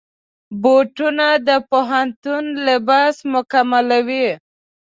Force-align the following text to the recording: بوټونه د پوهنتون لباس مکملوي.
بوټونه 0.61 1.27
د 1.47 1.49
پوهنتون 1.69 2.43
لباس 2.67 3.15
مکملوي. 3.33 4.27